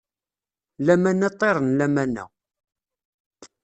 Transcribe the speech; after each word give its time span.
Lamana 0.85 1.27
ṭṭir 1.33 1.57
n 1.61 1.69
lamana. 1.77 2.23